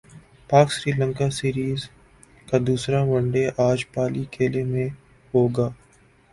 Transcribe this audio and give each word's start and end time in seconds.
پاک 0.49 0.67
سری 0.75 0.91
لنکا 0.99 1.27
سیریز 1.37 1.81
کا 2.47 2.57
دوسرا 2.67 2.99
ون 3.09 3.23
ڈے 3.33 3.43
اج 3.67 3.79
پالی 3.93 4.23
کیلے 4.33 4.63
میں 4.71 4.87
ہوگا 5.33 5.67